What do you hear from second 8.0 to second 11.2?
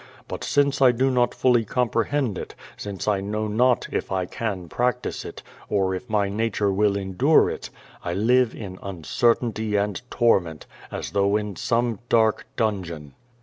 I live in un certainty and torment, as